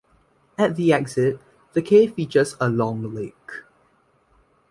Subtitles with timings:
[0.57, 1.39] At the exit,
[1.73, 3.63] the cave features a -long lake.